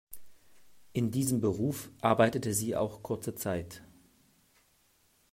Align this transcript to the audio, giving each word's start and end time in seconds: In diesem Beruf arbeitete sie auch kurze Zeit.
In 0.93 1.11
diesem 1.11 1.41
Beruf 1.41 1.91
arbeitete 2.01 2.55
sie 2.55 2.75
auch 2.75 3.03
kurze 3.03 3.35
Zeit. 3.35 3.83